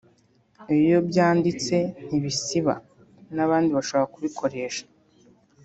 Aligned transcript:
iyo 0.77 0.97
byanditse 1.09 1.75
ntibisiba 2.07 2.75
n’abandi 3.35 3.69
bashobora 3.77 4.11
kubikoresha 4.13 4.83